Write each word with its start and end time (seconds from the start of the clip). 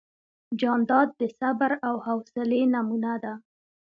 جانداد 0.59 1.07
د 1.21 1.21
صبر 1.39 1.71
او 1.87 1.95
حوصلې 2.05 2.61
نمونه 2.73 3.13
ده. 3.23 3.33